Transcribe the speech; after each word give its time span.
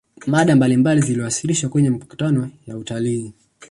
mada 0.27 0.55
mbalimbali 0.55 1.01
ziliwasilishwa 1.01 1.69
kwenye 1.69 1.89
mikutano 1.89 2.49
ya 2.67 2.77
utalii 2.77 3.33